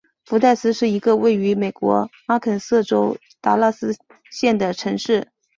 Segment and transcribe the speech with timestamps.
[0.25, 3.93] 福代斯是一个位于美国阿肯色州达拉斯
[4.31, 5.27] 县的城市。